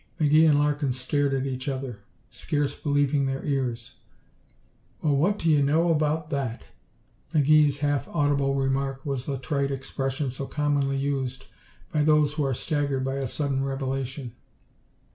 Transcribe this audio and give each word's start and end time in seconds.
McGee 0.19 0.49
and 0.49 0.57
Larkin 0.57 0.91
stared 0.91 1.31
at 1.35 1.45
each 1.45 1.67
other, 1.67 1.99
scarce 2.31 2.73
believing 2.73 3.27
their 3.27 3.45
ears. 3.45 3.97
"Well 5.03 5.15
what 5.15 5.37
do 5.37 5.47
you 5.47 5.61
know 5.61 5.91
about 5.91 6.31
that!" 6.31 6.65
McGee's 7.35 7.77
half 7.77 8.07
audible 8.07 8.55
remark 8.55 9.05
was 9.05 9.27
the 9.27 9.37
trite 9.37 9.69
expression 9.69 10.31
so 10.31 10.47
commonly 10.47 10.97
used 10.97 11.45
by 11.91 12.01
those 12.01 12.33
who 12.33 12.43
are 12.43 12.55
staggered 12.55 13.03
by 13.03 13.17
a 13.17 13.27
sudden 13.27 13.63
revelation. 13.63 14.33